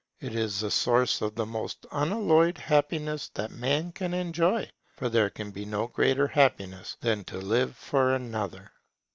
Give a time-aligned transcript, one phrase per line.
[0.19, 5.29] It is the source of the most unalloyed happiness that man can enjoy; for there
[5.29, 8.71] can be no greater happiness than to live for another.